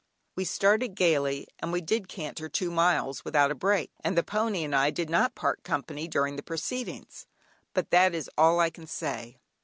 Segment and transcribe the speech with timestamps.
[0.35, 4.63] We started gaily, and we did canter two miles without a break, and the pony
[4.63, 7.27] and I did not part company during the proceedings,
[7.75, 9.37] but that is all I can say.